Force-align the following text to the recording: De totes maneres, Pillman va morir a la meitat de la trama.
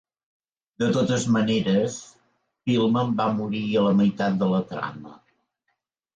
De 0.83 0.85
totes 0.95 1.27
maneres, 1.35 1.97
Pillman 2.71 3.13
va 3.21 3.29
morir 3.43 3.63
a 3.67 3.85
la 3.91 3.93
meitat 4.01 4.41
de 4.43 4.51
la 4.57 4.65
trama. 4.73 5.15